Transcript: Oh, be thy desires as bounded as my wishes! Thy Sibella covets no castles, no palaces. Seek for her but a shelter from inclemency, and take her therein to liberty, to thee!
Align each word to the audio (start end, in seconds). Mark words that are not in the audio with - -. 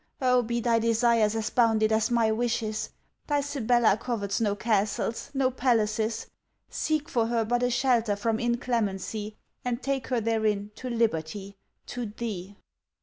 Oh, 0.19 0.41
be 0.41 0.59
thy 0.59 0.79
desires 0.79 1.35
as 1.35 1.51
bounded 1.51 1.91
as 1.91 2.09
my 2.09 2.31
wishes! 2.31 2.89
Thy 3.27 3.39
Sibella 3.41 3.95
covets 3.97 4.41
no 4.41 4.55
castles, 4.55 5.29
no 5.35 5.51
palaces. 5.51 6.25
Seek 6.71 7.07
for 7.07 7.27
her 7.27 7.45
but 7.45 7.61
a 7.61 7.69
shelter 7.69 8.15
from 8.15 8.39
inclemency, 8.39 9.35
and 9.63 9.83
take 9.83 10.07
her 10.07 10.19
therein 10.19 10.71
to 10.77 10.89
liberty, 10.89 11.55
to 11.85 12.07
thee! 12.07 12.55